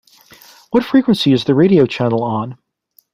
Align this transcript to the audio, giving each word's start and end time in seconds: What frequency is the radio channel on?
What 0.71 0.83
frequency 0.83 1.31
is 1.31 1.43
the 1.43 1.53
radio 1.53 1.85
channel 1.85 2.23
on? 2.23 2.57